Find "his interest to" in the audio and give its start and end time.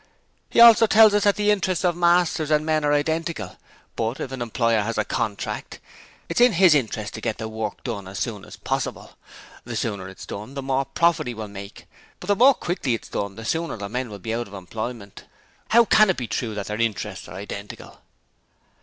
6.55-7.21